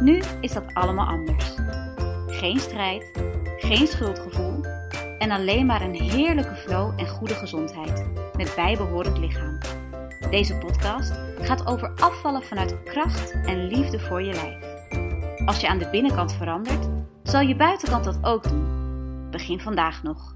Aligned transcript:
Nu 0.00 0.22
is 0.40 0.52
dat 0.52 0.74
allemaal 0.74 1.06
anders. 1.06 1.54
Geen 2.26 2.58
strijd, 2.58 3.10
geen 3.58 3.86
schuldgevoel 3.86 4.64
en 5.18 5.30
alleen 5.30 5.66
maar 5.66 5.82
een 5.82 6.00
heerlijke 6.00 6.54
flow 6.54 7.00
en 7.00 7.08
goede 7.08 7.34
gezondheid 7.34 8.06
met 8.36 8.52
bijbehorend 8.56 9.18
lichaam. 9.18 9.58
Deze 10.30 10.58
podcast 10.58 11.12
gaat 11.40 11.66
over 11.66 11.92
afvallen 11.94 12.42
vanuit 12.42 12.82
kracht 12.82 13.30
en 13.30 13.66
liefde 13.66 14.00
voor 14.00 14.22
je 14.22 14.32
lijf. 14.32 14.72
Als 15.46 15.60
je 15.60 15.68
aan 15.68 15.78
de 15.78 15.88
binnenkant 15.90 16.32
verandert, 16.32 16.88
zal 17.22 17.40
je 17.40 17.56
buitenkant 17.56 18.04
dat 18.04 18.18
ook 18.22 18.48
doen. 18.48 19.30
Begin 19.30 19.60
vandaag 19.60 20.02
nog. 20.02 20.34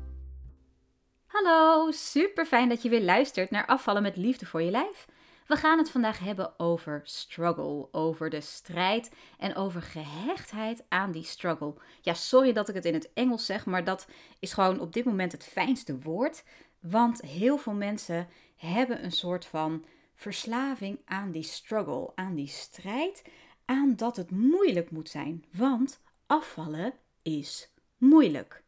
Hallo, 1.27 1.91
super 1.91 2.47
fijn 2.47 2.69
dat 2.69 2.83
je 2.83 2.88
weer 2.88 3.02
luistert 3.02 3.50
naar 3.50 3.66
Afvallen 3.66 4.02
met 4.02 4.16
liefde 4.16 4.47
voor 4.47 4.62
je 4.62 4.70
lijf. 4.70 5.06
We 5.47 5.56
gaan 5.56 5.78
het 5.78 5.91
vandaag 5.91 6.19
hebben 6.19 6.58
over 6.58 7.00
struggle, 7.05 7.89
over 7.92 8.30
de 8.30 8.41
strijd 8.41 9.11
en 9.39 9.55
over 9.55 9.83
gehechtheid 9.83 10.84
aan 10.89 11.12
die 11.12 11.25
struggle. 11.25 11.75
Ja, 12.00 12.14
sorry 12.14 12.52
dat 12.52 12.69
ik 12.69 12.75
het 12.75 12.84
in 12.84 12.94
het 12.94 13.12
Engels 13.12 13.47
zeg, 13.47 13.67
maar 13.67 13.84
dat 13.84 14.08
is 14.39 14.52
gewoon 14.52 14.80
op 14.80 14.92
dit 14.92 15.05
moment 15.05 15.33
het 15.33 15.44
fijnste 15.44 16.00
woord. 16.00 16.44
Want 16.80 17.20
heel 17.20 17.58
veel 17.58 17.72
mensen 17.72 18.28
hebben 18.56 19.05
een 19.05 19.12
soort 19.12 19.47
van 19.47 19.84
verslaving 20.14 20.98
aan 21.05 21.30
die 21.30 21.42
struggle, 21.42 22.12
aan 22.14 22.34
die 22.34 22.48
strijd, 22.48 23.22
aan 23.64 23.97
dat 23.97 24.17
het 24.17 24.30
moeilijk 24.30 24.91
moet 24.91 25.08
zijn. 25.08 25.44
Want 25.52 26.00
afvallen 26.27 26.94
is 27.22 27.72
moeilijk. 27.97 28.64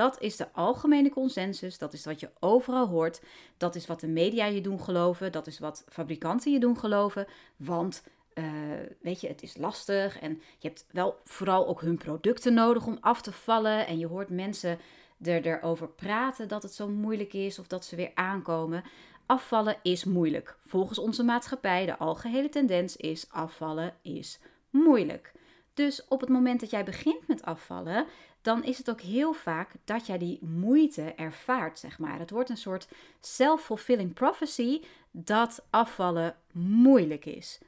Dat 0.00 0.20
is 0.20 0.36
de 0.36 0.52
algemene 0.52 1.10
consensus. 1.10 1.78
Dat 1.78 1.92
is 1.92 2.04
wat 2.04 2.20
je 2.20 2.30
overal 2.38 2.86
hoort. 2.86 3.22
Dat 3.56 3.74
is 3.74 3.86
wat 3.86 4.00
de 4.00 4.06
media 4.06 4.46
je 4.46 4.60
doen 4.60 4.80
geloven. 4.80 5.32
Dat 5.32 5.46
is 5.46 5.58
wat 5.58 5.84
fabrikanten 5.88 6.52
je 6.52 6.60
doen 6.60 6.78
geloven. 6.78 7.26
Want 7.56 8.02
uh, 8.34 8.44
weet 9.00 9.20
je, 9.20 9.28
het 9.28 9.42
is 9.42 9.56
lastig. 9.56 10.20
En 10.20 10.40
je 10.58 10.68
hebt 10.68 10.86
wel 10.90 11.20
vooral 11.24 11.66
ook 11.66 11.80
hun 11.80 11.96
producten 11.96 12.54
nodig 12.54 12.86
om 12.86 12.98
af 13.00 13.22
te 13.22 13.32
vallen. 13.32 13.86
En 13.86 13.98
je 13.98 14.06
hoort 14.06 14.28
mensen 14.28 14.78
er, 15.22 15.46
erover 15.46 15.88
praten 15.88 16.48
dat 16.48 16.62
het 16.62 16.74
zo 16.74 16.88
moeilijk 16.88 17.32
is. 17.32 17.58
Of 17.58 17.66
dat 17.66 17.84
ze 17.84 17.96
weer 17.96 18.10
aankomen. 18.14 18.82
Afvallen 19.26 19.76
is 19.82 20.04
moeilijk. 20.04 20.56
Volgens 20.66 20.98
onze 20.98 21.22
maatschappij, 21.22 21.86
de 21.86 21.98
algehele 21.98 22.48
tendens 22.48 22.96
is 22.96 23.26
afvallen 23.30 23.94
is 24.02 24.38
moeilijk. 24.70 25.32
Dus 25.74 26.04
op 26.08 26.20
het 26.20 26.28
moment 26.28 26.60
dat 26.60 26.70
jij 26.70 26.84
begint 26.84 27.28
met 27.28 27.42
afvallen, 27.42 28.06
dan 28.42 28.64
is 28.64 28.78
het 28.78 28.90
ook 28.90 29.00
heel 29.00 29.32
vaak 29.32 29.70
dat 29.84 30.06
jij 30.06 30.18
die 30.18 30.38
moeite 30.42 31.02
ervaart, 31.02 31.78
zeg 31.78 31.98
maar. 31.98 32.18
Het 32.18 32.30
wordt 32.30 32.50
een 32.50 32.56
soort 32.56 32.88
self-fulfilling 33.20 34.12
prophecy 34.12 34.82
dat 35.10 35.64
afvallen 35.70 36.36
moeilijk 36.52 37.24
is. 37.24 37.58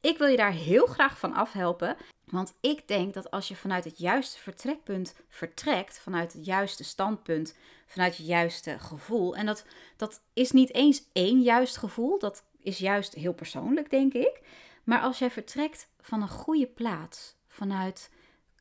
Ik 0.00 0.18
wil 0.18 0.26
je 0.26 0.36
daar 0.36 0.52
heel 0.52 0.86
graag 0.86 1.18
van 1.18 1.34
afhelpen, 1.34 1.96
want 2.24 2.54
ik 2.60 2.88
denk 2.88 3.14
dat 3.14 3.30
als 3.30 3.48
je 3.48 3.56
vanuit 3.56 3.84
het 3.84 3.98
juiste 3.98 4.38
vertrekpunt 4.38 5.14
vertrekt, 5.28 6.00
vanuit 6.00 6.32
het 6.32 6.46
juiste 6.46 6.84
standpunt, 6.84 7.56
vanuit 7.86 8.16
je 8.16 8.24
juiste 8.24 8.78
gevoel, 8.78 9.36
en 9.36 9.46
dat, 9.46 9.64
dat 9.96 10.22
is 10.32 10.50
niet 10.50 10.74
eens 10.74 11.02
één 11.12 11.40
juist 11.40 11.76
gevoel, 11.76 12.18
dat 12.18 12.44
is 12.58 12.78
juist 12.78 13.14
heel 13.14 13.32
persoonlijk, 13.32 13.90
denk 13.90 14.12
ik. 14.12 14.40
Maar 14.84 15.00
als 15.00 15.18
jij 15.18 15.30
vertrekt 15.30 15.88
van 16.00 16.22
een 16.22 16.28
goede 16.28 16.66
plaats, 16.66 17.34
vanuit 17.48 18.10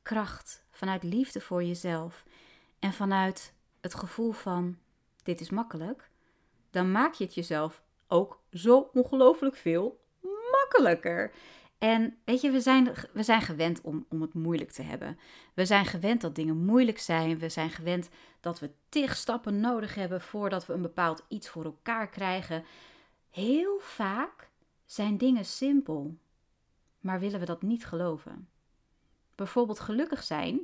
kracht, 0.01 0.63
vanuit 0.81 1.03
liefde 1.03 1.41
voor 1.41 1.63
jezelf 1.63 2.25
en 2.79 2.93
vanuit 2.93 3.53
het 3.81 3.93
gevoel 3.93 4.31
van 4.31 4.77
dit 5.23 5.41
is 5.41 5.49
makkelijk, 5.49 6.09
dan 6.69 6.91
maak 6.91 7.13
je 7.13 7.23
het 7.23 7.33
jezelf 7.33 7.83
ook 8.07 8.41
zo 8.51 8.89
ongelooflijk 8.93 9.55
veel 9.55 9.99
makkelijker. 10.51 11.31
En 11.77 12.17
weet 12.25 12.41
je, 12.41 12.51
we 12.51 12.61
zijn, 12.61 12.93
we 13.13 13.23
zijn 13.23 13.41
gewend 13.41 13.81
om, 13.81 14.05
om 14.09 14.21
het 14.21 14.33
moeilijk 14.33 14.71
te 14.71 14.81
hebben. 14.81 15.19
We 15.53 15.65
zijn 15.65 15.85
gewend 15.85 16.21
dat 16.21 16.35
dingen 16.35 16.57
moeilijk 16.57 16.99
zijn. 16.99 17.39
We 17.39 17.49
zijn 17.49 17.69
gewend 17.69 18.09
dat 18.39 18.59
we 18.59 18.71
tig 18.89 19.15
stappen 19.15 19.59
nodig 19.59 19.95
hebben 19.95 20.21
voordat 20.21 20.65
we 20.65 20.73
een 20.73 20.81
bepaald 20.81 21.25
iets 21.27 21.49
voor 21.49 21.63
elkaar 21.63 22.09
krijgen. 22.09 22.65
Heel 23.29 23.79
vaak 23.79 24.49
zijn 24.85 25.17
dingen 25.17 25.45
simpel, 25.45 26.17
maar 26.99 27.19
willen 27.19 27.39
we 27.39 27.45
dat 27.45 27.61
niet 27.61 27.85
geloven. 27.85 28.49
Bijvoorbeeld 29.41 29.79
gelukkig 29.79 30.23
zijn 30.23 30.59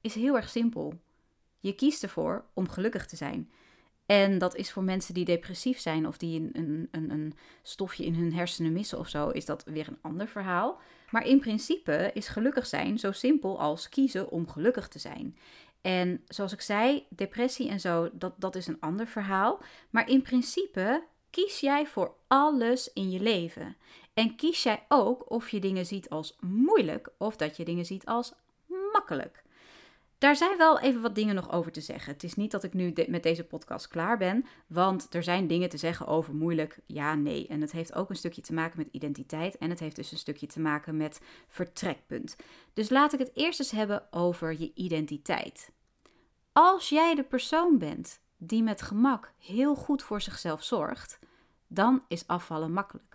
is 0.00 0.14
heel 0.14 0.36
erg 0.36 0.48
simpel. 0.48 0.94
Je 1.60 1.74
kiest 1.74 2.02
ervoor 2.02 2.44
om 2.54 2.68
gelukkig 2.68 3.06
te 3.06 3.16
zijn. 3.16 3.50
En 4.06 4.38
dat 4.38 4.56
is 4.56 4.72
voor 4.72 4.82
mensen 4.82 5.14
die 5.14 5.24
depressief 5.24 5.78
zijn 5.78 6.06
of 6.06 6.16
die 6.16 6.50
een, 6.52 6.88
een, 6.90 7.10
een 7.10 7.34
stofje 7.62 8.04
in 8.04 8.14
hun 8.14 8.32
hersenen 8.32 8.72
missen 8.72 8.98
of 8.98 9.08
zo, 9.08 9.28
is 9.28 9.44
dat 9.44 9.64
weer 9.64 9.88
een 9.88 9.98
ander 10.00 10.28
verhaal. 10.28 10.80
Maar 11.10 11.26
in 11.26 11.40
principe 11.40 12.10
is 12.14 12.28
gelukkig 12.28 12.66
zijn 12.66 12.98
zo 12.98 13.12
simpel 13.12 13.60
als 13.60 13.88
kiezen 13.88 14.30
om 14.30 14.48
gelukkig 14.48 14.88
te 14.88 14.98
zijn. 14.98 15.36
En 15.80 16.22
zoals 16.26 16.52
ik 16.52 16.60
zei, 16.60 17.06
depressie 17.08 17.68
en 17.68 17.80
zo, 17.80 18.10
dat, 18.12 18.34
dat 18.36 18.56
is 18.56 18.66
een 18.66 18.80
ander 18.80 19.06
verhaal. 19.06 19.62
Maar 19.90 20.08
in 20.08 20.22
principe 20.22 21.04
kies 21.30 21.60
jij 21.60 21.86
voor 21.86 22.14
alles 22.26 22.92
in 22.92 23.10
je 23.10 23.20
leven. 23.20 23.76
En 24.14 24.36
kies 24.36 24.62
jij 24.62 24.84
ook 24.88 25.30
of 25.30 25.48
je 25.48 25.60
dingen 25.60 25.86
ziet 25.86 26.10
als 26.10 26.36
moeilijk 26.40 27.08
of 27.18 27.36
dat 27.36 27.56
je 27.56 27.64
dingen 27.64 27.84
ziet 27.84 28.06
als 28.06 28.32
makkelijk. 28.92 29.42
Daar 30.22 30.36
zijn 30.36 30.58
wel 30.58 30.80
even 30.80 31.00
wat 31.02 31.14
dingen 31.14 31.34
nog 31.34 31.52
over 31.52 31.72
te 31.72 31.80
zeggen. 31.80 32.12
Het 32.12 32.22
is 32.22 32.34
niet 32.34 32.50
dat 32.50 32.64
ik 32.64 32.74
nu 32.74 32.92
met 33.08 33.22
deze 33.22 33.44
podcast 33.44 33.88
klaar 33.88 34.18
ben, 34.18 34.46
want 34.66 35.14
er 35.14 35.22
zijn 35.22 35.46
dingen 35.46 35.68
te 35.68 35.76
zeggen 35.76 36.06
over 36.06 36.34
moeilijk, 36.34 36.78
ja, 36.86 37.14
nee. 37.14 37.46
En 37.46 37.60
het 37.60 37.72
heeft 37.72 37.94
ook 37.94 38.10
een 38.10 38.16
stukje 38.16 38.42
te 38.42 38.52
maken 38.52 38.78
met 38.78 38.88
identiteit 38.90 39.58
en 39.58 39.70
het 39.70 39.80
heeft 39.80 39.96
dus 39.96 40.12
een 40.12 40.18
stukje 40.18 40.46
te 40.46 40.60
maken 40.60 40.96
met 40.96 41.20
vertrekpunt. 41.48 42.36
Dus 42.72 42.90
laat 42.90 43.12
ik 43.12 43.18
het 43.18 43.30
eerst 43.34 43.60
eens 43.60 43.70
hebben 43.70 44.06
over 44.10 44.60
je 44.60 44.72
identiteit. 44.74 45.72
Als 46.52 46.88
jij 46.88 47.14
de 47.14 47.24
persoon 47.24 47.78
bent 47.78 48.20
die 48.36 48.62
met 48.62 48.82
gemak 48.82 49.32
heel 49.38 49.74
goed 49.74 50.02
voor 50.02 50.20
zichzelf 50.20 50.64
zorgt, 50.64 51.18
dan 51.66 52.04
is 52.08 52.26
afvallen 52.26 52.72
makkelijk. 52.72 53.11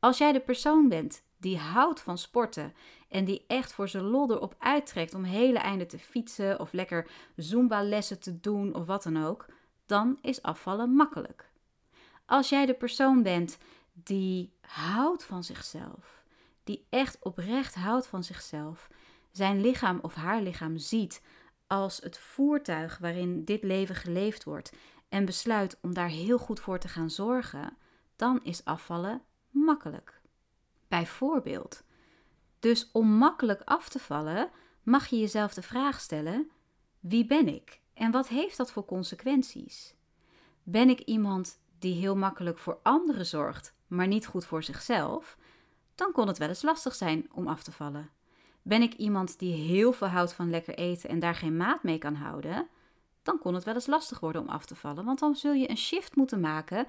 Als 0.00 0.18
jij 0.18 0.32
de 0.32 0.40
persoon 0.40 0.88
bent 0.88 1.22
die 1.36 1.58
houdt 1.58 2.00
van 2.00 2.18
sporten 2.18 2.74
en 3.08 3.24
die 3.24 3.44
echt 3.46 3.72
voor 3.72 3.88
zijn 3.88 4.04
lol 4.04 4.30
erop 4.30 4.54
uittrekt 4.58 5.14
om 5.14 5.24
hele 5.24 5.58
einden 5.58 5.88
te 5.88 5.98
fietsen 5.98 6.60
of 6.60 6.72
lekker 6.72 7.10
Zumba-lessen 7.36 8.20
te 8.20 8.40
doen 8.40 8.74
of 8.74 8.86
wat 8.86 9.02
dan 9.02 9.24
ook, 9.24 9.46
dan 9.86 10.18
is 10.22 10.42
afvallen 10.42 10.90
makkelijk. 10.90 11.50
Als 12.26 12.48
jij 12.48 12.66
de 12.66 12.74
persoon 12.74 13.22
bent 13.22 13.58
die 13.92 14.52
houdt 14.60 15.24
van 15.24 15.44
zichzelf, 15.44 16.24
die 16.64 16.86
echt 16.88 17.18
oprecht 17.20 17.74
houdt 17.74 18.06
van 18.06 18.24
zichzelf, 18.24 18.88
zijn 19.30 19.60
lichaam 19.60 19.98
of 20.02 20.14
haar 20.14 20.42
lichaam 20.42 20.78
ziet 20.78 21.22
als 21.66 21.98
het 21.98 22.18
voertuig 22.18 22.98
waarin 22.98 23.44
dit 23.44 23.62
leven 23.62 23.94
geleefd 23.94 24.44
wordt 24.44 24.72
en 25.08 25.24
besluit 25.24 25.78
om 25.82 25.94
daar 25.94 26.08
heel 26.08 26.38
goed 26.38 26.60
voor 26.60 26.78
te 26.78 26.88
gaan 26.88 27.10
zorgen, 27.10 27.76
dan 28.16 28.40
is 28.42 28.64
afvallen 28.64 29.22
makkelijk. 29.64 30.20
Bijvoorbeeld. 30.88 31.82
Dus 32.58 32.88
om 32.92 33.08
makkelijk 33.08 33.62
af 33.64 33.88
te 33.88 33.98
vallen, 33.98 34.50
mag 34.82 35.06
je 35.06 35.18
jezelf 35.18 35.54
de 35.54 35.62
vraag 35.62 36.00
stellen: 36.00 36.50
wie 37.00 37.26
ben 37.26 37.48
ik 37.48 37.80
en 37.94 38.10
wat 38.10 38.28
heeft 38.28 38.56
dat 38.56 38.72
voor 38.72 38.84
consequenties? 38.84 39.94
Ben 40.62 40.88
ik 40.88 41.00
iemand 41.00 41.60
die 41.78 41.94
heel 41.94 42.16
makkelijk 42.16 42.58
voor 42.58 42.78
anderen 42.82 43.26
zorgt, 43.26 43.74
maar 43.86 44.06
niet 44.06 44.26
goed 44.26 44.44
voor 44.44 44.62
zichzelf? 44.62 45.36
Dan 45.94 46.12
kon 46.12 46.26
het 46.26 46.38
wel 46.38 46.48
eens 46.48 46.62
lastig 46.62 46.94
zijn 46.94 47.28
om 47.32 47.46
af 47.46 47.62
te 47.62 47.72
vallen. 47.72 48.10
Ben 48.62 48.82
ik 48.82 48.94
iemand 48.94 49.38
die 49.38 49.54
heel 49.54 49.92
veel 49.92 50.06
houdt 50.06 50.32
van 50.32 50.50
lekker 50.50 50.74
eten 50.74 51.10
en 51.10 51.18
daar 51.18 51.34
geen 51.34 51.56
maat 51.56 51.82
mee 51.82 51.98
kan 51.98 52.14
houden? 52.14 52.68
Dan 53.22 53.38
kon 53.38 53.54
het 53.54 53.64
wel 53.64 53.74
eens 53.74 53.86
lastig 53.86 54.20
worden 54.20 54.42
om 54.42 54.48
af 54.48 54.66
te 54.66 54.74
vallen, 54.74 55.04
want 55.04 55.18
dan 55.18 55.36
zul 55.36 55.52
je 55.52 55.70
een 55.70 55.76
shift 55.76 56.16
moeten 56.16 56.40
maken 56.40 56.86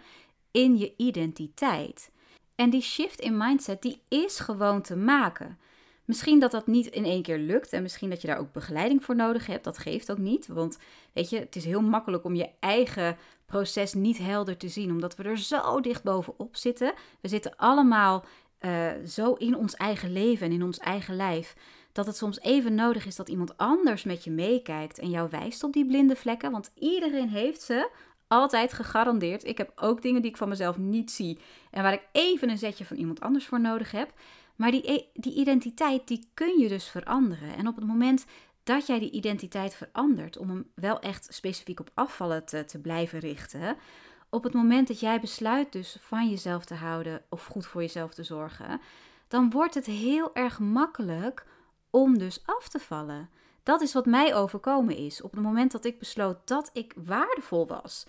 in 0.52 0.78
je 0.78 0.94
identiteit. 0.98 2.12
En 2.60 2.70
die 2.70 2.82
shift 2.82 3.20
in 3.20 3.38
mindset, 3.38 3.82
die 3.82 4.02
is 4.08 4.40
gewoon 4.40 4.82
te 4.82 4.96
maken. 4.96 5.58
Misschien 6.06 6.40
dat 6.40 6.52
dat 6.52 6.68
niet 6.68 6.88
in 6.88 7.06
één 7.06 7.22
keer 7.22 7.38
lukt 7.38 7.74
en 7.74 7.82
misschien 7.82 8.10
dat 8.10 8.22
je 8.22 8.28
daar 8.28 8.40
ook 8.40 8.54
begeleiding 8.54 9.04
voor 9.04 9.16
nodig 9.16 9.46
hebt. 9.46 9.64
Dat 9.64 9.78
geeft 9.78 10.12
ook 10.12 10.18
niet, 10.18 10.48
want 10.48 10.78
weet 11.14 11.30
je, 11.30 11.40
het 11.40 11.56
is 11.56 11.66
heel 11.66 11.82
makkelijk 11.82 12.24
om 12.24 12.36
je 12.36 12.50
eigen 12.60 13.18
proces 13.46 13.94
niet 13.94 14.18
helder 14.18 14.58
te 14.58 14.68
zien, 14.68 14.92
omdat 14.92 15.16
we 15.16 15.24
er 15.24 15.38
zo 15.38 15.82
dicht 15.82 16.04
bovenop 16.04 16.56
zitten. 16.56 16.94
We 17.22 17.28
zitten 17.28 17.56
allemaal 17.56 18.26
uh, 18.62 18.92
zo 19.08 19.34
in 19.34 19.56
ons 19.56 19.76
eigen 19.76 20.12
leven 20.12 20.48
en 20.48 20.54
in 20.54 20.64
ons 20.64 20.78
eigen 20.78 21.16
lijf 21.16 21.56
dat 21.92 22.06
het 22.06 22.18
soms 22.18 22.40
even 22.40 22.76
nodig 22.76 23.06
is 23.06 23.16
dat 23.16 23.30
iemand 23.30 23.58
anders 23.58 24.04
met 24.04 24.24
je 24.24 24.32
meekijkt 24.32 25.00
en 25.00 25.10
jou 25.10 25.30
wijst 25.30 25.64
op 25.64 25.74
die 25.74 25.86
blinde 25.86 26.16
vlekken. 26.16 26.52
Want 26.52 26.72
iedereen 26.74 27.30
heeft 27.30 27.62
ze 27.62 27.90
altijd 28.30 28.74
gegarandeerd. 28.74 29.44
Ik 29.44 29.58
heb 29.58 29.72
ook 29.76 30.02
dingen 30.02 30.22
die 30.22 30.32
ik 30.32 30.38
van 30.38 30.50
mezelf 30.50 30.78
niet 30.78 31.12
zie 31.12 31.40
en 31.72 31.84
waar 31.84 31.94
ik 31.94 32.08
even 32.12 32.50
een 32.50 32.58
zetje 32.58 32.86
van 32.86 32.98
iemand 32.98 33.20
anders 33.20 33.46
voor 33.46 33.62
nodig 33.62 33.92
heb. 33.92 34.14
Maar 34.56 34.72
die, 34.72 34.92
e, 34.92 35.06
die 35.14 35.34
identiteit, 35.34 36.08
die 36.08 36.30
kun 36.34 36.60
je 36.60 36.68
dus 36.68 36.88
veranderen. 36.88 37.56
En 37.56 37.68
op 37.68 37.76
het 37.76 37.86
moment 37.86 38.26
dat 38.64 38.88
jij 38.88 39.00
die 39.00 39.12
identiteit 39.12 39.76
verandert, 39.76 40.38
om 40.38 40.50
hem 40.50 40.72
wel 40.76 41.00
echt 41.00 41.28
specifiek 41.34 41.80
op 41.80 41.92
afvallen 41.94 42.46
te, 42.46 42.66
te 42.66 42.80
blijven 42.80 43.20
richten, 43.20 43.78
op 44.30 44.44
het 44.44 44.54
moment 44.54 44.88
dat 44.88 45.00
jij 45.00 45.20
besluit 45.20 45.72
dus 45.72 45.98
van 46.00 46.30
jezelf 46.30 46.66
te 46.66 46.76
houden 46.76 47.22
of 47.30 47.46
goed 47.46 47.66
voor 47.66 47.82
jezelf 47.82 48.14
te 48.14 48.24
zorgen, 48.24 48.82
dan 49.28 49.50
wordt 49.50 49.74
het 49.74 49.86
heel 49.86 50.36
erg 50.36 50.60
makkelijk 50.60 51.46
om 51.90 52.18
dus 52.18 52.42
af 52.46 52.68
te 52.68 52.80
vallen. 52.80 53.30
Dat 53.70 53.82
is 53.82 53.94
wat 53.94 54.06
mij 54.06 54.36
overkomen 54.36 54.96
is. 54.96 55.22
Op 55.22 55.32
het 55.32 55.42
moment 55.42 55.72
dat 55.72 55.86
ik 55.86 56.00
besloot 56.00 56.38
dat 56.48 56.70
ik 56.74 56.94
waardevol 57.06 57.68
was, 57.68 58.06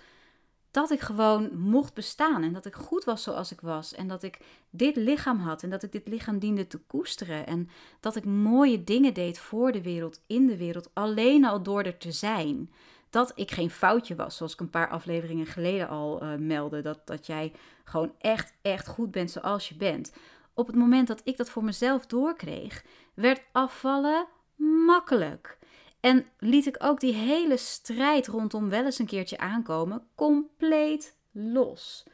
dat 0.71 0.91
ik 0.91 1.01
gewoon 1.01 1.59
mocht 1.59 1.95
bestaan 1.95 2.43
en 2.43 2.53
dat 2.53 2.67
ik 2.67 2.75
goed 2.75 3.05
was 3.05 3.23
zoals 3.23 3.53
ik 3.53 3.61
was 3.61 3.95
en 3.95 4.09
dat 4.09 4.23
ik 4.23 4.39
dit 4.71 4.97
lichaam 4.97 5.39
had 5.39 5.63
en 5.63 5.71
dat 5.71 5.83
ik 5.83 5.93
dit 5.93 6.09
lichaam 6.09 6.39
diende 6.39 6.67
te 6.67 6.79
koesteren 6.79 7.47
en 7.47 7.69
dat 8.01 8.17
ik 8.17 8.25
mooie 8.25 8.85
dingen 8.85 9.15
deed 9.15 9.39
voor 9.39 9.73
de 9.73 9.83
wereld, 9.83 10.23
in 10.27 10.47
de 10.47 10.57
wereld, 10.57 10.91
alleen 10.93 11.45
al 11.45 11.63
door 11.63 11.83
er 11.83 11.99
te 11.99 12.13
zijn. 12.13 12.73
Dat 13.11 13.33
ik 13.35 13.51
geen 13.51 13.71
foutje 13.71 14.15
was, 14.15 14.37
zoals 14.37 14.53
ik 14.53 14.61
een 14.61 14.71
paar 14.71 14.89
afleveringen 14.89 15.47
geleden 15.47 15.89
al 15.89 16.23
uh, 16.23 16.35
meldde. 16.35 16.83
Dat, 16.83 17.07
dat 17.07 17.27
jij 17.27 17.53
gewoon 17.85 18.13
echt, 18.19 18.53
echt 18.63 18.89
goed 18.89 19.11
bent 19.11 19.31
zoals 19.31 19.69
je 19.69 19.77
bent. 19.77 20.13
Op 20.55 20.67
het 20.67 20.77
moment 20.77 21.09
dat 21.09 21.21
ik 21.25 21.37
dat 21.37 21.51
voor 21.51 21.65
mezelf 21.65 22.07
doorkreeg, 22.07 22.85
werd 23.15 23.43
afvallen 23.53 24.27
makkelijk. 24.61 25.59
En 26.01 26.27
liet 26.39 26.67
ik 26.67 26.77
ook 26.79 27.01
die 27.01 27.15
hele 27.15 27.57
strijd 27.57 28.27
rondom 28.27 28.69
wel 28.69 28.85
eens 28.85 28.99
een 28.99 29.07
keertje 29.07 29.39
aankomen 29.39 30.07
compleet 30.15 31.17
los. 31.31 32.05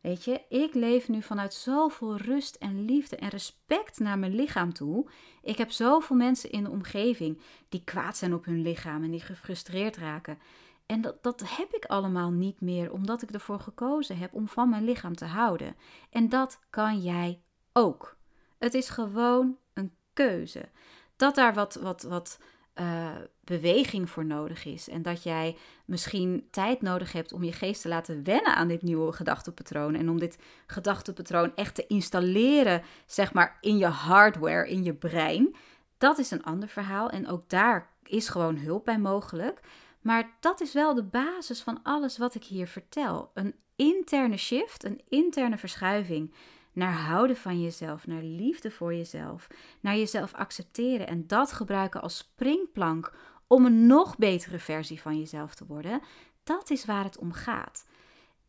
Weet 0.00 0.24
je, 0.24 0.40
ik 0.48 0.74
leef 0.74 1.08
nu 1.08 1.22
vanuit 1.22 1.54
zoveel 1.54 2.16
rust 2.16 2.54
en 2.54 2.84
liefde 2.84 3.16
en 3.16 3.28
respect 3.28 3.98
naar 3.98 4.18
mijn 4.18 4.34
lichaam 4.34 4.72
toe. 4.72 5.08
Ik 5.42 5.58
heb 5.58 5.70
zoveel 5.70 6.16
mensen 6.16 6.50
in 6.50 6.64
de 6.64 6.70
omgeving 6.70 7.40
die 7.68 7.84
kwaad 7.84 8.16
zijn 8.16 8.34
op 8.34 8.44
hun 8.44 8.62
lichaam 8.62 9.02
en 9.02 9.10
die 9.10 9.20
gefrustreerd 9.20 9.96
raken. 9.96 10.38
En 10.86 11.00
dat, 11.00 11.22
dat 11.22 11.42
heb 11.56 11.74
ik 11.74 11.84
allemaal 11.84 12.30
niet 12.30 12.60
meer, 12.60 12.92
omdat 12.92 13.22
ik 13.22 13.30
ervoor 13.30 13.60
gekozen 13.60 14.18
heb 14.18 14.34
om 14.34 14.48
van 14.48 14.68
mijn 14.68 14.84
lichaam 14.84 15.16
te 15.16 15.24
houden. 15.24 15.76
En 16.10 16.28
dat 16.28 16.60
kan 16.70 17.00
jij 17.00 17.40
ook. 17.72 18.16
Het 18.58 18.74
is 18.74 18.88
gewoon 18.88 19.58
een 19.72 19.92
keuze. 20.12 20.68
Dat 21.16 21.34
daar 21.34 21.54
wat, 21.54 21.74
wat, 21.74 22.02
wat 22.02 22.38
uh, 22.80 23.10
beweging 23.44 24.10
voor 24.10 24.24
nodig 24.24 24.64
is. 24.64 24.88
En 24.88 25.02
dat 25.02 25.22
jij 25.22 25.56
misschien 25.84 26.48
tijd 26.50 26.82
nodig 26.82 27.12
hebt 27.12 27.32
om 27.32 27.44
je 27.44 27.52
geest 27.52 27.82
te 27.82 27.88
laten 27.88 28.24
wennen 28.24 28.54
aan 28.54 28.68
dit 28.68 28.82
nieuwe 28.82 29.12
gedachtepatroon. 29.12 29.94
En 29.94 30.10
om 30.10 30.18
dit 30.18 30.38
gedachtepatroon 30.66 31.52
echt 31.54 31.74
te 31.74 31.86
installeren, 31.86 32.82
zeg 33.06 33.32
maar, 33.32 33.58
in 33.60 33.78
je 33.78 33.86
hardware, 33.86 34.68
in 34.68 34.84
je 34.84 34.94
brein. 34.94 35.56
Dat 35.98 36.18
is 36.18 36.30
een 36.30 36.44
ander 36.44 36.68
verhaal. 36.68 37.10
En 37.10 37.28
ook 37.28 37.48
daar 37.48 37.90
is 38.02 38.28
gewoon 38.28 38.56
hulp 38.56 38.84
bij 38.84 38.98
mogelijk. 38.98 39.60
Maar 40.00 40.36
dat 40.40 40.60
is 40.60 40.72
wel 40.72 40.94
de 40.94 41.04
basis 41.04 41.62
van 41.62 41.80
alles 41.82 42.18
wat 42.18 42.34
ik 42.34 42.44
hier 42.44 42.66
vertel. 42.66 43.30
Een 43.34 43.54
interne 43.76 44.36
shift, 44.36 44.84
een 44.84 45.00
interne 45.08 45.58
verschuiving 45.58 46.34
naar 46.74 46.92
houden 46.92 47.36
van 47.36 47.60
jezelf, 47.60 48.06
naar 48.06 48.22
liefde 48.22 48.70
voor 48.70 48.94
jezelf, 48.94 49.46
naar 49.80 49.96
jezelf 49.96 50.34
accepteren 50.34 51.06
en 51.06 51.26
dat 51.26 51.52
gebruiken 51.52 52.02
als 52.02 52.16
springplank 52.16 53.12
om 53.46 53.66
een 53.66 53.86
nog 53.86 54.16
betere 54.16 54.58
versie 54.58 55.00
van 55.00 55.18
jezelf 55.18 55.54
te 55.54 55.66
worden, 55.66 56.00
dat 56.44 56.70
is 56.70 56.84
waar 56.84 57.04
het 57.04 57.18
om 57.18 57.32
gaat. 57.32 57.86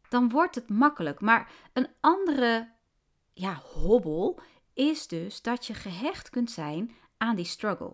Dan 0.10 0.30
wordt 0.30 0.56
het 0.56 0.70
makkelijk. 0.70 1.22
Maar 1.22 1.52
een 1.74 1.88
andere 2.00 2.70
ja, 3.34 3.62
hobbel 3.74 4.40
is 4.74 5.08
dus 5.08 5.42
dat 5.42 5.66
je 5.66 5.74
gehecht 5.74 6.30
kunt 6.30 6.52
zijn 6.52 6.92
aan 7.18 7.36
die 7.36 7.46
struggle. 7.46 7.92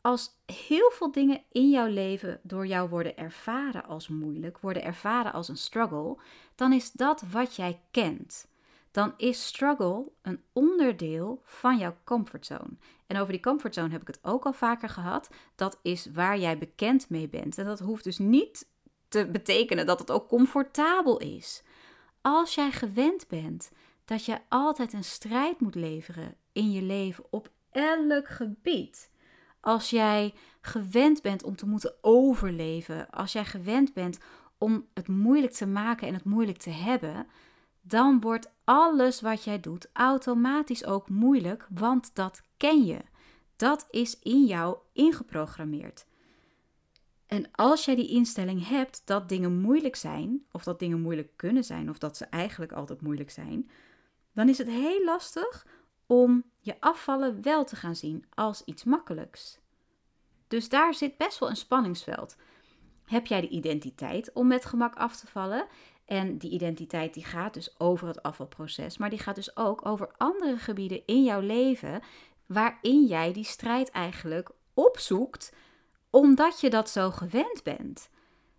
Als 0.00 0.30
heel 0.46 0.90
veel 0.90 1.12
dingen 1.12 1.42
in 1.52 1.70
jouw 1.70 1.86
leven 1.86 2.40
door 2.42 2.66
jou 2.66 2.88
worden 2.88 3.16
ervaren 3.16 3.84
als 3.84 4.08
moeilijk, 4.08 4.58
worden 4.58 4.84
ervaren 4.84 5.32
als 5.32 5.48
een 5.48 5.56
struggle, 5.56 6.16
dan 6.54 6.72
is 6.72 6.92
dat 6.92 7.22
wat 7.30 7.56
jij 7.56 7.80
kent 7.90 8.46
dan 8.94 9.14
is 9.16 9.46
struggle 9.46 10.12
een 10.22 10.42
onderdeel 10.52 11.42
van 11.44 11.78
jouw 11.78 11.96
comfortzone. 12.04 12.76
En 13.06 13.16
over 13.16 13.32
die 13.32 13.42
comfortzone 13.42 13.90
heb 13.90 14.00
ik 14.00 14.06
het 14.06 14.18
ook 14.22 14.44
al 14.44 14.52
vaker 14.52 14.88
gehad. 14.88 15.30
Dat 15.54 15.78
is 15.82 16.06
waar 16.12 16.38
jij 16.38 16.58
bekend 16.58 17.08
mee 17.08 17.28
bent. 17.28 17.58
En 17.58 17.64
dat 17.64 17.80
hoeft 17.80 18.04
dus 18.04 18.18
niet 18.18 18.68
te 19.08 19.26
betekenen 19.26 19.86
dat 19.86 19.98
het 19.98 20.10
ook 20.10 20.28
comfortabel 20.28 21.18
is. 21.18 21.62
Als 22.20 22.54
jij 22.54 22.70
gewend 22.70 23.28
bent 23.28 23.70
dat 24.04 24.24
je 24.24 24.38
altijd 24.48 24.92
een 24.92 25.04
strijd 25.04 25.60
moet 25.60 25.74
leveren 25.74 26.34
in 26.52 26.72
je 26.72 26.82
leven 26.82 27.24
op 27.30 27.50
elk 27.70 28.28
gebied. 28.28 29.10
Als 29.60 29.90
jij 29.90 30.34
gewend 30.60 31.22
bent 31.22 31.42
om 31.42 31.56
te 31.56 31.66
moeten 31.66 31.94
overleven, 32.00 33.10
als 33.10 33.32
jij 33.32 33.44
gewend 33.44 33.92
bent 33.92 34.18
om 34.58 34.86
het 34.92 35.08
moeilijk 35.08 35.52
te 35.52 35.66
maken 35.66 36.08
en 36.08 36.14
het 36.14 36.24
moeilijk 36.24 36.58
te 36.58 36.70
hebben, 36.70 37.26
dan 37.86 38.20
wordt 38.20 38.50
alles 38.64 39.20
wat 39.20 39.44
jij 39.44 39.60
doet 39.60 39.88
automatisch 39.92 40.84
ook 40.84 41.08
moeilijk, 41.08 41.66
want 41.70 42.14
dat 42.14 42.42
ken 42.56 42.84
je. 42.84 42.98
Dat 43.56 43.86
is 43.90 44.18
in 44.18 44.44
jou 44.44 44.76
ingeprogrammeerd. 44.92 46.06
En 47.26 47.50
als 47.52 47.84
jij 47.84 47.94
die 47.94 48.08
instelling 48.08 48.68
hebt 48.68 49.02
dat 49.04 49.28
dingen 49.28 49.60
moeilijk 49.60 49.96
zijn, 49.96 50.44
of 50.50 50.64
dat 50.64 50.78
dingen 50.78 51.00
moeilijk 51.00 51.30
kunnen 51.36 51.64
zijn, 51.64 51.90
of 51.90 51.98
dat 51.98 52.16
ze 52.16 52.24
eigenlijk 52.24 52.72
altijd 52.72 53.00
moeilijk 53.00 53.30
zijn, 53.30 53.70
dan 54.32 54.48
is 54.48 54.58
het 54.58 54.68
heel 54.68 55.04
lastig 55.04 55.66
om 56.06 56.44
je 56.60 56.76
afvallen 56.80 57.42
wel 57.42 57.64
te 57.64 57.76
gaan 57.76 57.96
zien 57.96 58.24
als 58.34 58.64
iets 58.64 58.84
makkelijks. 58.84 59.58
Dus 60.48 60.68
daar 60.68 60.94
zit 60.94 61.16
best 61.16 61.38
wel 61.38 61.48
een 61.48 61.56
spanningsveld. 61.56 62.36
Heb 63.04 63.26
jij 63.26 63.40
de 63.40 63.48
identiteit 63.48 64.32
om 64.32 64.46
met 64.46 64.64
gemak 64.64 64.94
af 64.94 65.16
te 65.16 65.26
vallen? 65.26 65.66
En 66.04 66.38
die 66.38 66.50
identiteit 66.50 67.14
die 67.14 67.24
gaat 67.24 67.54
dus 67.54 67.80
over 67.80 68.08
het 68.08 68.22
afvalproces, 68.22 68.98
maar 68.98 69.10
die 69.10 69.18
gaat 69.18 69.34
dus 69.34 69.56
ook 69.56 69.86
over 69.86 70.10
andere 70.16 70.56
gebieden 70.58 71.02
in 71.06 71.24
jouw 71.24 71.40
leven 71.40 72.02
waarin 72.46 73.06
jij 73.06 73.32
die 73.32 73.44
strijd 73.44 73.90
eigenlijk 73.90 74.50
opzoekt 74.74 75.52
omdat 76.10 76.60
je 76.60 76.70
dat 76.70 76.90
zo 76.90 77.10
gewend 77.10 77.62
bent. 77.62 78.08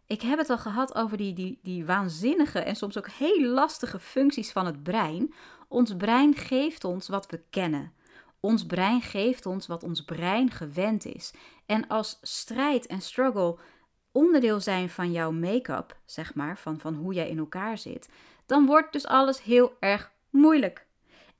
Ik 0.07 0.21
heb 0.21 0.37
het 0.37 0.49
al 0.49 0.57
gehad 0.57 0.95
over 0.95 1.17
die, 1.17 1.33
die, 1.33 1.59
die 1.63 1.85
waanzinnige 1.85 2.59
en 2.59 2.75
soms 2.75 2.97
ook 2.97 3.09
heel 3.09 3.41
lastige 3.41 3.99
functies 3.99 4.51
van 4.51 4.65
het 4.65 4.83
brein. 4.83 5.33
Ons 5.67 5.95
brein 5.95 6.35
geeft 6.35 6.83
ons 6.83 7.07
wat 7.07 7.29
we 7.29 7.41
kennen. 7.49 7.93
Ons 8.39 8.65
brein 8.65 9.01
geeft 9.01 9.45
ons 9.45 9.67
wat 9.67 9.83
ons 9.83 10.03
brein 10.03 10.51
gewend 10.51 11.05
is. 11.05 11.33
En 11.65 11.87
als 11.87 12.19
strijd 12.21 12.87
en 12.87 13.01
struggle 13.01 13.57
onderdeel 14.15 14.59
zijn 14.59 14.89
van 14.89 15.11
jouw 15.11 15.31
make-up, 15.31 15.97
zeg 16.05 16.35
maar, 16.35 16.57
van, 16.57 16.79
van 16.79 16.93
hoe 16.93 17.13
jij 17.13 17.29
in 17.29 17.37
elkaar 17.37 17.77
zit, 17.77 18.09
dan 18.45 18.65
wordt 18.65 18.93
dus 18.93 19.07
alles 19.07 19.43
heel 19.43 19.73
erg 19.79 20.11
moeilijk. 20.29 20.85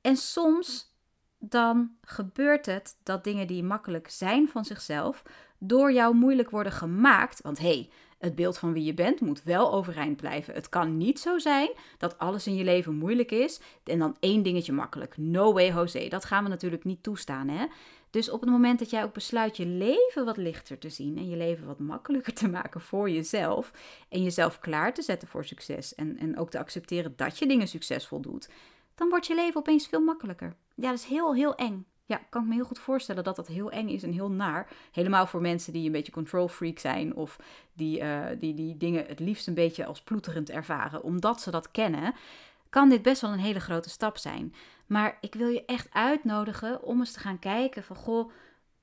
En 0.00 0.16
soms 0.16 0.94
dan 1.38 1.90
gebeurt 2.02 2.66
het 2.66 2.96
dat 3.02 3.24
dingen 3.24 3.46
die 3.46 3.62
makkelijk 3.62 4.10
zijn 4.10 4.48
van 4.48 4.64
zichzelf, 4.64 5.22
door 5.58 5.92
jou 5.92 6.14
moeilijk 6.14 6.50
worden 6.50 6.72
gemaakt. 6.72 7.42
Want 7.42 7.58
hé, 7.58 7.68
hey, 7.68 7.90
het 8.18 8.34
beeld 8.34 8.58
van 8.58 8.72
wie 8.72 8.84
je 8.84 8.94
bent 8.94 9.20
moet 9.20 9.42
wel 9.42 9.72
overeind 9.72 10.16
blijven. 10.16 10.54
Het 10.54 10.68
kan 10.68 10.96
niet 10.96 11.20
zo 11.20 11.38
zijn 11.38 11.70
dat 11.98 12.18
alles 12.18 12.46
in 12.46 12.54
je 12.54 12.64
leven 12.64 12.94
moeilijk 12.94 13.30
is 13.30 13.60
en 13.84 13.98
dan 13.98 14.16
één 14.20 14.42
dingetje 14.42 14.72
makkelijk. 14.72 15.16
No 15.16 15.52
way, 15.52 15.72
Jose. 15.72 16.08
Dat 16.08 16.24
gaan 16.24 16.42
we 16.44 16.48
natuurlijk 16.48 16.84
niet 16.84 17.02
toestaan, 17.02 17.48
hè? 17.48 17.66
Dus 18.16 18.30
op 18.30 18.40
het 18.40 18.50
moment 18.50 18.78
dat 18.78 18.90
jij 18.90 19.04
ook 19.04 19.12
besluit 19.12 19.56
je 19.56 19.66
leven 19.66 20.24
wat 20.24 20.36
lichter 20.36 20.78
te 20.78 20.88
zien 20.88 21.16
en 21.16 21.28
je 21.28 21.36
leven 21.36 21.66
wat 21.66 21.78
makkelijker 21.78 22.32
te 22.32 22.48
maken 22.48 22.80
voor 22.80 23.10
jezelf 23.10 23.72
en 24.08 24.22
jezelf 24.22 24.58
klaar 24.58 24.94
te 24.94 25.02
zetten 25.02 25.28
voor 25.28 25.44
succes 25.44 25.94
en, 25.94 26.18
en 26.18 26.38
ook 26.38 26.50
te 26.50 26.58
accepteren 26.58 27.12
dat 27.16 27.38
je 27.38 27.46
dingen 27.46 27.68
succesvol 27.68 28.20
doet, 28.20 28.48
dan 28.94 29.08
wordt 29.08 29.26
je 29.26 29.34
leven 29.34 29.60
opeens 29.60 29.86
veel 29.86 30.00
makkelijker. 30.00 30.56
Ja, 30.74 30.90
dat 30.90 30.98
is 30.98 31.04
heel, 31.04 31.34
heel 31.34 31.54
eng. 31.54 31.86
Ja, 32.04 32.20
kan 32.30 32.42
ik 32.42 32.48
me 32.48 32.54
heel 32.54 32.64
goed 32.64 32.78
voorstellen 32.78 33.24
dat 33.24 33.36
dat 33.36 33.46
heel 33.46 33.70
eng 33.70 33.88
is 33.88 34.02
en 34.02 34.12
heel 34.12 34.30
naar. 34.30 34.68
Helemaal 34.92 35.26
voor 35.26 35.40
mensen 35.40 35.72
die 35.72 35.86
een 35.86 35.92
beetje 35.92 36.12
control 36.12 36.48
freak 36.48 36.78
zijn 36.78 37.14
of 37.14 37.38
die, 37.72 38.00
uh, 38.00 38.24
die, 38.38 38.54
die 38.54 38.76
dingen 38.76 39.06
het 39.06 39.20
liefst 39.20 39.46
een 39.46 39.54
beetje 39.54 39.86
als 39.86 40.02
ploeterend 40.02 40.50
ervaren, 40.50 41.02
omdat 41.02 41.40
ze 41.40 41.50
dat 41.50 41.70
kennen 41.70 42.14
kan 42.76 42.88
dit 42.88 43.02
best 43.02 43.20
wel 43.20 43.32
een 43.32 43.38
hele 43.38 43.60
grote 43.60 43.88
stap 43.88 44.16
zijn. 44.16 44.54
Maar 44.86 45.18
ik 45.20 45.34
wil 45.34 45.48
je 45.48 45.64
echt 45.64 45.88
uitnodigen 45.92 46.82
om 46.82 46.98
eens 46.98 47.12
te 47.12 47.20
gaan 47.20 47.38
kijken 47.38 47.84
van 47.84 47.96
goh, 47.96 48.30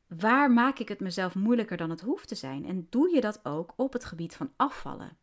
waar 0.07 0.51
maak 0.51 0.79
ik 0.79 0.89
het 0.89 0.99
mezelf 0.99 1.35
moeilijker 1.35 1.77
dan 1.77 1.89
het 1.89 2.01
hoeft 2.01 2.27
te 2.27 2.35
zijn? 2.35 2.65
En 2.65 2.87
doe 2.89 3.15
je 3.15 3.21
dat 3.21 3.39
ook 3.43 3.73
op 3.75 3.93
het 3.93 4.05
gebied 4.05 4.35
van 4.35 4.51
afvallen? 4.55 5.17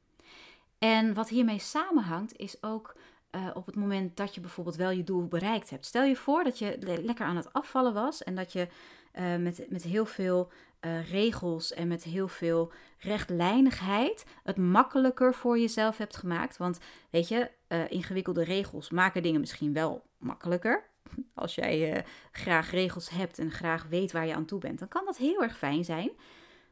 En 0.78 1.14
wat 1.14 1.28
hiermee 1.28 1.58
samenhangt 1.58 2.36
is 2.36 2.62
ook 2.62 2.96
uh, 3.30 3.46
op 3.54 3.66
het 3.66 3.76
moment 3.76 4.16
dat 4.16 4.34
je 4.34 4.40
bijvoorbeeld 4.40 4.76
wel 4.76 4.90
je 4.90 5.04
doel 5.04 5.26
bereikt 5.26 5.70
hebt. 5.70 5.86
Stel 5.86 6.04
je 6.04 6.16
voor 6.16 6.44
dat 6.44 6.58
je 6.58 6.76
lekker 7.02 7.26
aan 7.26 7.36
het 7.36 7.52
afvallen 7.52 7.94
was 7.94 8.22
en 8.22 8.34
dat 8.34 8.52
je 8.52 8.68
uh, 9.14 9.36
met, 9.36 9.66
met 9.68 9.82
heel 9.82 10.06
veel 10.06 10.52
uh, 10.80 11.10
regels 11.10 11.72
en 11.72 11.88
met 11.88 12.02
heel 12.02 12.28
veel 12.28 12.72
rechtlijnigheid 12.98 14.24
het 14.42 14.56
makkelijker 14.56 15.34
voor 15.34 15.58
jezelf 15.58 15.96
hebt 15.96 16.16
gemaakt. 16.16 16.56
Want 16.56 16.78
weet 17.10 17.28
je, 17.28 17.50
ingewikkelde 17.88 18.44
regels 18.44 18.90
maken 18.90 19.22
dingen 19.22 19.40
misschien 19.40 19.72
wel 19.72 20.02
makkelijker. 20.20 20.88
Als 21.34 21.54
jij 21.54 22.04
graag 22.32 22.70
regels 22.70 23.10
hebt 23.10 23.38
en 23.38 23.50
graag 23.50 23.86
weet 23.86 24.12
waar 24.12 24.26
je 24.26 24.34
aan 24.34 24.44
toe 24.44 24.60
bent, 24.60 24.78
dan 24.78 24.88
kan 24.88 25.04
dat 25.04 25.16
heel 25.16 25.42
erg 25.42 25.58
fijn 25.58 25.84
zijn. 25.84 26.10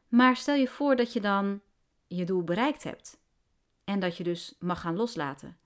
Maar 0.07 0.35
stel 0.35 0.55
je 0.55 0.67
voor 0.67 0.95
dat 0.95 1.13
je 1.13 1.21
dan 1.21 1.61
je 2.07 2.25
doel 2.25 2.43
bereikt 2.43 2.83
hebt 2.83 3.19
en 3.83 3.99
dat 3.99 4.17
je 4.17 4.23
dus 4.23 4.55
mag 4.59 4.81
gaan 4.81 4.95
loslaten. 4.95 5.57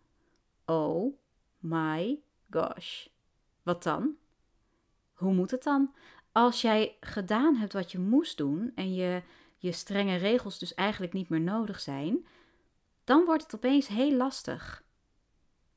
Oh 0.66 1.18
my 1.60 2.22
gosh. 2.50 3.08
Wat 3.64 3.84
dan? 3.84 4.16
Hoe 5.14 5.34
moet 5.34 5.52
het 5.52 5.64
dan? 5.64 5.94
Als 6.32 6.62
jij 6.62 6.98
gedaan 7.00 7.56
hebt 7.56 7.74
wat 7.74 7.92
je 7.92 8.00
moest 8.00 8.38
doen 8.38 8.72
en 8.76 8.94
je, 8.94 9.22
je 9.58 9.72
strenge 9.72 10.16
regels 10.16 10.60
dus 10.60 10.74
eigenlijk 10.74 11.14
niet 11.14 11.30
meer 11.30 11.42
nodig 11.42 11.80
zijn, 11.80 12.26
dan 13.04 13.26
wordt 13.26 13.44
het 13.44 13.56
opeens 13.56 13.88
heel 13.88 14.12
lastig. 14.12 14.84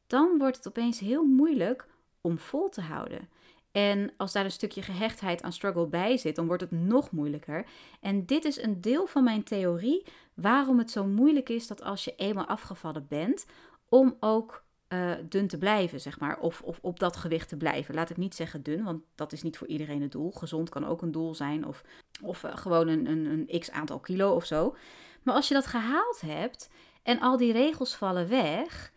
Dan 0.06 0.38
wordt 0.38 0.56
het 0.56 0.68
opeens 0.68 0.98
heel 0.98 1.24
moeilijk 1.24 1.88
om 2.26 2.38
vol 2.38 2.68
te 2.68 2.80
houden. 2.80 3.28
En 3.72 4.12
als 4.16 4.32
daar 4.32 4.44
een 4.44 4.50
stukje 4.50 4.82
gehechtheid 4.82 5.42
aan 5.42 5.52
struggle 5.52 5.86
bij 5.86 6.16
zit, 6.16 6.36
dan 6.36 6.46
wordt 6.46 6.62
het 6.62 6.70
nog 6.70 7.10
moeilijker. 7.10 7.66
En 8.00 8.26
dit 8.26 8.44
is 8.44 8.62
een 8.62 8.80
deel 8.80 9.06
van 9.06 9.24
mijn 9.24 9.42
theorie 9.42 10.04
waarom 10.34 10.78
het 10.78 10.90
zo 10.90 11.04
moeilijk 11.04 11.48
is 11.48 11.66
dat 11.66 11.82
als 11.82 12.04
je 12.04 12.14
eenmaal 12.16 12.46
afgevallen 12.46 13.06
bent, 13.08 13.46
om 13.88 14.16
ook 14.20 14.64
uh, 14.88 15.12
dun 15.28 15.46
te 15.46 15.58
blijven, 15.58 16.00
zeg 16.00 16.20
maar. 16.20 16.38
Of, 16.38 16.62
of 16.62 16.78
op 16.82 16.98
dat 17.00 17.16
gewicht 17.16 17.48
te 17.48 17.56
blijven. 17.56 17.94
Laat 17.94 18.10
ik 18.10 18.16
niet 18.16 18.34
zeggen 18.34 18.62
dun, 18.62 18.84
want 18.84 19.02
dat 19.14 19.32
is 19.32 19.42
niet 19.42 19.58
voor 19.58 19.66
iedereen 19.66 20.02
het 20.02 20.12
doel. 20.12 20.30
Gezond 20.30 20.68
kan 20.68 20.86
ook 20.86 21.02
een 21.02 21.12
doel 21.12 21.34
zijn. 21.34 21.66
Of, 21.66 21.82
of 22.22 22.42
uh, 22.42 22.56
gewoon 22.56 22.88
een, 22.88 23.06
een, 23.06 23.48
een 23.50 23.60
x 23.60 23.70
aantal 23.70 24.00
kilo 24.00 24.34
of 24.34 24.44
zo. 24.44 24.76
Maar 25.22 25.34
als 25.34 25.48
je 25.48 25.54
dat 25.54 25.66
gehaald 25.66 26.20
hebt 26.20 26.70
en 27.02 27.20
al 27.20 27.36
die 27.36 27.52
regels 27.52 27.94
vallen 27.94 28.28
weg, 28.28 28.92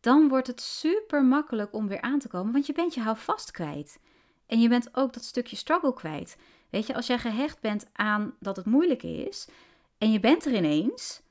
dan 0.00 0.28
wordt 0.28 0.46
het 0.46 0.60
super 0.60 1.24
makkelijk 1.24 1.74
om 1.74 1.88
weer 1.88 2.00
aan 2.00 2.18
te 2.18 2.28
komen. 2.28 2.52
Want 2.52 2.66
je 2.66 2.72
bent 2.72 2.94
je 2.94 3.00
houvast 3.00 3.50
kwijt. 3.50 4.00
En 4.46 4.60
je 4.60 4.68
bent 4.68 4.96
ook 4.96 5.12
dat 5.12 5.24
stukje 5.24 5.56
struggle 5.56 5.94
kwijt. 5.94 6.36
Weet 6.70 6.86
je, 6.86 6.94
als 6.94 7.06
jij 7.06 7.18
gehecht 7.18 7.60
bent 7.60 7.86
aan 7.92 8.34
dat 8.38 8.56
het 8.56 8.66
moeilijk 8.66 9.02
is 9.02 9.48
en 9.98 10.12
je 10.12 10.20
bent 10.20 10.44
er 10.44 10.54
ineens, 10.54 11.22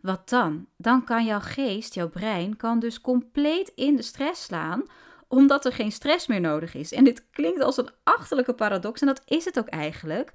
wat 0.00 0.28
dan? 0.28 0.66
Dan 0.76 1.04
kan 1.04 1.24
jouw 1.24 1.40
geest, 1.40 1.94
jouw 1.94 2.08
brein, 2.08 2.56
kan 2.56 2.78
dus 2.78 3.00
compleet 3.00 3.72
in 3.74 3.96
de 3.96 4.02
stress 4.02 4.42
slaan, 4.42 4.82
omdat 5.28 5.64
er 5.64 5.72
geen 5.72 5.92
stress 5.92 6.26
meer 6.26 6.40
nodig 6.40 6.74
is. 6.74 6.92
En 6.92 7.04
dit 7.04 7.30
klinkt 7.30 7.62
als 7.62 7.76
een 7.76 7.90
achterlijke 8.02 8.54
paradox, 8.54 9.00
en 9.00 9.06
dat 9.06 9.22
is 9.24 9.44
het 9.44 9.58
ook 9.58 9.66
eigenlijk. 9.68 10.32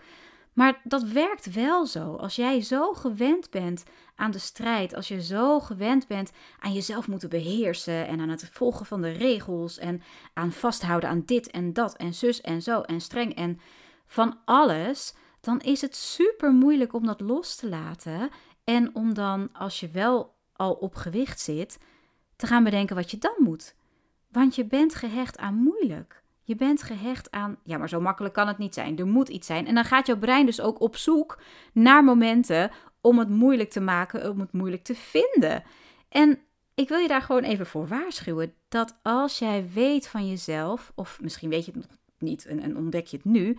Maar 0.54 0.82
dat 0.84 1.04
werkt 1.04 1.54
wel 1.54 1.86
zo. 1.86 2.16
Als 2.16 2.36
jij 2.36 2.62
zo 2.62 2.94
gewend 2.94 3.50
bent 3.50 3.84
aan 4.16 4.32
de 4.32 4.40
strijd, 4.40 4.94
als 4.94 5.08
je 5.08 5.24
zo 5.24 5.60
gewend 5.60 6.08
bent 6.08 6.32
aan 6.60 6.74
jezelf 6.74 7.08
moeten 7.08 7.30
beheersen 7.30 8.08
en 8.08 8.20
aan 8.20 8.30
het 8.30 8.50
volgen 8.52 8.86
van 8.86 9.02
de 9.02 9.12
regels 9.12 9.78
en 9.78 10.02
aan 10.34 10.52
vasthouden 10.52 11.10
aan 11.10 11.24
dit 11.26 11.52
en 11.52 11.74
dat 11.74 11.96
en 11.96 12.14
zus 12.14 12.42
en 12.42 12.62
zo 12.62 12.82
en 12.82 13.02
streng 13.02 13.36
en 13.36 13.60
van 14.06 14.40
alles, 14.46 15.14
dan 15.42 15.60
is 15.60 15.82
het 15.82 15.96
super 15.96 16.52
moeilijk 16.52 16.94
om 16.94 17.06
dat 17.06 17.22
los 17.22 17.56
te 17.56 17.70
laten 17.70 18.30
en 18.64 18.96
om 18.96 19.14
dan, 19.14 19.50
als 19.54 19.80
je 19.80 19.90
wel 19.90 20.36
al 20.54 20.74
op 20.74 20.96
gewicht 20.96 21.40
zit, 21.40 21.80
te 22.36 22.48
gaan 22.48 22.64
bedenken 22.64 22.96
wat 22.96 23.12
je 23.12 23.18
dan 23.18 23.36
moet. 23.38 23.76
Want 24.32 24.56
je 24.56 24.66
bent 24.66 24.96
gehecht 24.96 25.38
aan 25.38 25.56
moeilijk. 25.56 26.24
Je 26.50 26.56
bent 26.56 26.84
gehecht 26.84 27.32
aan, 27.32 27.58
ja, 27.64 27.78
maar 27.78 27.90
zo 27.90 28.02
makkelijk 28.02 28.34
kan 28.34 28.48
het 28.48 28.58
niet 28.58 28.74
zijn. 28.74 28.98
Er 28.98 29.08
moet 29.08 29.30
iets 29.30 29.48
zijn. 29.48 29.68
En 29.68 29.76
dan 29.76 29.84
gaat 29.84 30.08
jouw 30.08 30.18
brein 30.18 30.46
dus 30.46 30.62
ook 30.62 30.82
op 30.82 30.96
zoek 30.96 31.42
naar 31.74 32.04
momenten 32.04 32.72
om 33.02 33.20
het 33.20 33.30
moeilijk 33.30 33.70
te 33.70 33.80
maken, 33.80 34.30
om 34.30 34.40
het 34.40 34.52
moeilijk 34.52 34.84
te 34.84 34.96
vinden. 34.96 35.64
En 36.10 36.40
ik 36.76 36.90
wil 36.90 36.98
je 36.98 37.08
daar 37.08 37.22
gewoon 37.22 37.44
even 37.44 37.66
voor 37.66 37.88
waarschuwen 37.88 38.54
dat 38.70 38.96
als 39.02 39.40
jij 39.40 39.70
weet 39.74 40.08
van 40.08 40.30
jezelf, 40.30 40.92
of 40.96 41.20
misschien 41.22 41.50
weet 41.50 41.66
je 41.66 41.72
het 41.72 41.82
nog 41.82 41.98
niet 42.18 42.46
en, 42.46 42.60
en 42.60 42.78
ontdek 42.78 43.08
je 43.08 43.18
het 43.18 43.26
nu, 43.26 43.58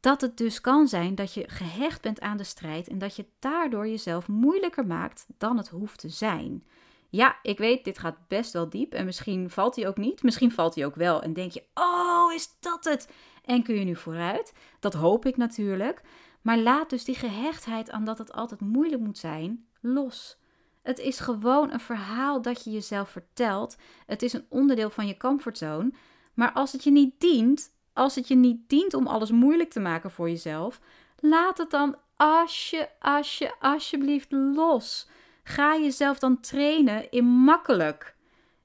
dat 0.00 0.20
het 0.20 0.36
dus 0.36 0.60
kan 0.60 0.88
zijn 0.88 1.14
dat 1.14 1.34
je 1.34 1.44
gehecht 1.46 2.02
bent 2.02 2.20
aan 2.20 2.36
de 2.36 2.44
strijd 2.44 2.88
en 2.88 2.98
dat 2.98 3.16
je 3.16 3.26
daardoor 3.38 3.88
jezelf 3.88 4.28
moeilijker 4.28 4.86
maakt 4.86 5.26
dan 5.38 5.56
het 5.56 5.68
hoeft 5.68 5.98
te 5.98 6.08
zijn. 6.08 6.64
Ja, 7.10 7.38
ik 7.42 7.58
weet, 7.58 7.84
dit 7.84 7.98
gaat 7.98 8.28
best 8.28 8.52
wel 8.52 8.68
diep 8.68 8.94
en 8.94 9.04
misschien 9.04 9.50
valt 9.50 9.76
hij 9.76 9.88
ook 9.88 9.96
niet. 9.96 10.22
Misschien 10.22 10.52
valt 10.52 10.74
hij 10.74 10.86
ook 10.86 10.94
wel 10.94 11.22
en 11.22 11.32
denk 11.32 11.52
je, 11.52 11.64
oh, 11.74 12.32
is 12.32 12.56
dat 12.60 12.84
het? 12.84 13.08
En 13.44 13.62
kun 13.62 13.74
je 13.74 13.84
nu 13.84 13.96
vooruit? 13.96 14.52
Dat 14.80 14.94
hoop 14.94 15.26
ik 15.26 15.36
natuurlijk. 15.36 16.02
Maar 16.42 16.58
laat 16.58 16.90
dus 16.90 17.04
die 17.04 17.14
gehechtheid 17.14 17.90
aan 17.90 18.04
dat 18.04 18.18
het 18.18 18.32
altijd 18.32 18.60
moeilijk 18.60 19.02
moet 19.02 19.18
zijn 19.18 19.66
los. 19.80 20.38
Het 20.82 20.98
is 20.98 21.20
gewoon 21.20 21.72
een 21.72 21.80
verhaal 21.80 22.42
dat 22.42 22.64
je 22.64 22.70
jezelf 22.70 23.10
vertelt. 23.10 23.76
Het 24.06 24.22
is 24.22 24.32
een 24.32 24.46
onderdeel 24.48 24.90
van 24.90 25.06
je 25.06 25.16
comfortzone. 25.16 25.92
Maar 26.34 26.52
als 26.52 26.72
het 26.72 26.84
je 26.84 26.90
niet 26.90 27.20
dient, 27.20 27.74
als 27.92 28.14
het 28.14 28.28
je 28.28 28.34
niet 28.34 28.68
dient 28.68 28.94
om 28.94 29.06
alles 29.06 29.30
moeilijk 29.30 29.70
te 29.70 29.80
maken 29.80 30.10
voor 30.10 30.28
jezelf, 30.28 30.80
laat 31.18 31.58
het 31.58 31.70
dan 31.70 31.96
alsje, 32.16 32.88
alsje, 32.98 33.54
alsjeblieft 33.60 34.32
los. 34.32 35.08
Ga 35.50 35.78
jezelf 35.78 36.18
dan 36.18 36.40
trainen 36.40 37.10
in 37.10 37.24
makkelijk. 37.24 38.14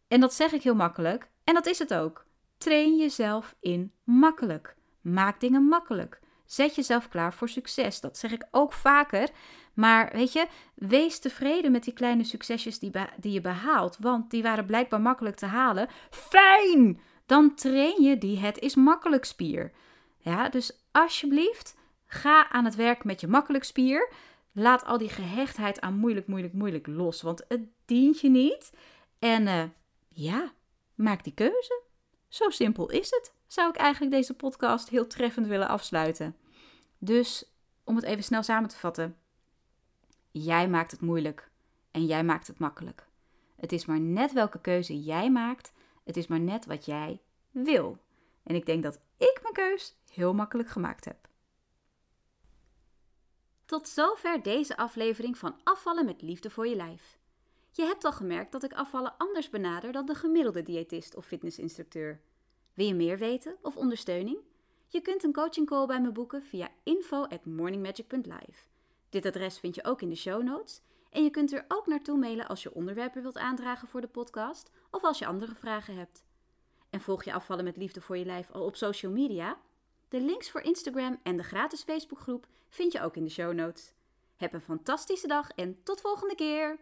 En 0.07 0.19
dat 0.19 0.33
zeg 0.33 0.51
ik 0.51 0.63
heel 0.63 0.75
makkelijk. 0.75 1.29
En 1.43 1.53
dat 1.53 1.65
is 1.65 1.79
het 1.79 1.93
ook. 1.93 2.25
Train 2.57 2.97
jezelf 2.97 3.55
in 3.59 3.91
makkelijk. 4.03 4.75
Maak 5.01 5.39
dingen 5.39 5.63
makkelijk. 5.63 6.19
Zet 6.45 6.75
jezelf 6.75 7.09
klaar 7.09 7.33
voor 7.33 7.49
succes. 7.49 7.99
Dat 7.99 8.17
zeg 8.17 8.31
ik 8.31 8.47
ook 8.51 8.73
vaker. 8.73 9.29
Maar 9.73 10.09
weet 10.13 10.33
je, 10.33 10.47
wees 10.75 11.19
tevreden 11.19 11.71
met 11.71 11.83
die 11.83 11.93
kleine 11.93 12.23
succesjes 12.23 12.79
die, 12.79 12.91
die 13.17 13.31
je 13.31 13.41
behaalt. 13.41 13.97
Want 13.99 14.31
die 14.31 14.43
waren 14.43 14.65
blijkbaar 14.65 15.01
makkelijk 15.01 15.35
te 15.35 15.45
halen. 15.45 15.89
Fijn! 16.09 16.99
dan 17.25 17.55
train 17.55 18.01
je 18.01 18.17
die 18.17 18.39
het 18.39 18.59
is 18.59 18.75
makkelijk 18.75 19.25
spier. 19.25 19.71
Ja, 20.17 20.49
dus 20.49 20.85
alsjeblieft, 20.91 21.75
ga 22.05 22.49
aan 22.49 22.65
het 22.65 22.75
werk 22.75 23.03
met 23.03 23.21
je 23.21 23.27
makkelijk 23.27 23.63
spier. 23.63 24.09
Laat 24.57 24.85
al 24.85 24.97
die 24.97 25.09
gehechtheid 25.09 25.81
aan 25.81 25.97
moeilijk, 25.97 26.27
moeilijk, 26.27 26.53
moeilijk 26.53 26.87
los, 26.87 27.21
want 27.21 27.45
het 27.47 27.61
dient 27.85 28.19
je 28.19 28.29
niet. 28.29 28.71
En 29.19 29.47
uh, 29.47 29.63
ja, 30.07 30.53
maak 30.95 31.23
die 31.23 31.33
keuze. 31.33 31.81
Zo 32.27 32.49
simpel 32.49 32.89
is 32.89 33.09
het. 33.09 33.33
Zou 33.47 33.69
ik 33.69 33.75
eigenlijk 33.75 34.13
deze 34.13 34.33
podcast 34.33 34.89
heel 34.89 35.07
treffend 35.07 35.47
willen 35.47 35.67
afsluiten. 35.67 36.35
Dus 36.97 37.51
om 37.83 37.95
het 37.95 38.05
even 38.05 38.23
snel 38.23 38.43
samen 38.43 38.69
te 38.69 38.77
vatten. 38.77 39.17
Jij 40.31 40.69
maakt 40.69 40.91
het 40.91 41.01
moeilijk 41.01 41.49
en 41.91 42.05
jij 42.05 42.23
maakt 42.23 42.47
het 42.47 42.59
makkelijk. 42.59 43.07
Het 43.55 43.71
is 43.71 43.85
maar 43.85 43.99
net 43.99 44.33
welke 44.33 44.61
keuze 44.61 45.03
jij 45.03 45.31
maakt 45.31 45.73
het 46.05 46.17
is 46.17 46.27
maar 46.27 46.39
net 46.39 46.65
wat 46.65 46.85
jij 46.85 47.21
wil. 47.51 47.97
En 48.43 48.55
ik 48.55 48.65
denk 48.65 48.83
dat 48.83 48.99
ik 49.17 49.39
mijn 49.41 49.53
keus 49.53 49.95
heel 50.11 50.33
makkelijk 50.33 50.69
gemaakt 50.69 51.05
heb. 51.05 51.27
Tot 53.65 53.87
zover 53.87 54.41
deze 54.41 54.77
aflevering 54.77 55.37
van 55.37 55.55
Afvallen 55.63 56.05
met 56.05 56.21
Liefde 56.21 56.49
voor 56.49 56.67
je 56.67 56.75
lijf. 56.75 57.19
Je 57.71 57.83
hebt 57.83 58.05
al 58.05 58.11
gemerkt 58.11 58.51
dat 58.51 58.63
ik 58.63 58.73
afvallen 58.73 59.17
anders 59.17 59.49
benader 59.49 59.91
dan 59.91 60.05
de 60.05 60.15
gemiddelde 60.15 60.63
diëtist 60.63 61.15
of 61.15 61.25
fitnessinstructeur. 61.25 62.21
Wil 62.73 62.85
je 62.85 62.93
meer 62.93 63.17
weten 63.17 63.55
of 63.61 63.77
ondersteuning? 63.77 64.37
Je 64.87 65.01
kunt 65.01 65.23
een 65.23 65.33
coaching 65.33 65.67
call 65.67 65.85
bij 65.85 66.01
me 66.01 66.11
boeken 66.11 66.43
via 66.43 66.69
info@morningmagic.live. 66.83 68.67
Dit 69.09 69.25
adres 69.25 69.59
vind 69.59 69.75
je 69.75 69.83
ook 69.83 70.01
in 70.01 70.09
de 70.09 70.15
show 70.15 70.43
notes 70.43 70.81
en 71.09 71.23
je 71.23 71.29
kunt 71.29 71.53
er 71.53 71.65
ook 71.67 71.87
naartoe 71.87 72.17
mailen 72.17 72.47
als 72.47 72.63
je 72.63 72.73
onderwerpen 72.73 73.21
wilt 73.21 73.37
aandragen 73.37 73.87
voor 73.87 74.01
de 74.01 74.07
podcast 74.07 74.71
of 74.91 75.03
als 75.03 75.19
je 75.19 75.25
andere 75.25 75.55
vragen 75.55 75.97
hebt. 75.97 76.25
En 76.89 77.01
volg 77.01 77.23
je 77.23 77.33
afvallen 77.33 77.63
met 77.63 77.77
liefde 77.77 78.01
voor 78.01 78.17
je 78.17 78.25
lijf 78.25 78.51
al 78.51 78.65
op 78.65 78.75
social 78.75 79.11
media? 79.11 79.57
De 80.09 80.21
links 80.21 80.51
voor 80.51 80.61
Instagram 80.61 81.19
en 81.23 81.37
de 81.37 81.43
gratis 81.43 81.83
Facebookgroep 81.83 82.47
vind 82.69 82.91
je 82.91 83.01
ook 83.01 83.15
in 83.15 83.23
de 83.23 83.29
show 83.29 83.53
notes. 83.53 83.93
Heb 84.35 84.53
een 84.53 84.61
fantastische 84.61 85.27
dag 85.27 85.49
en 85.49 85.83
tot 85.83 86.01
volgende 86.01 86.35
keer! 86.35 86.79